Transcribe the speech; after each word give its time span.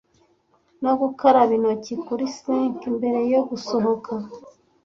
no 0.83 0.91
gukaraba 0.99 1.51
intoki 1.57 1.93
kuri 2.05 2.25
sink, 2.37 2.79
mbere 2.97 3.19
yo 3.33 3.41
gusohoka 3.49 4.11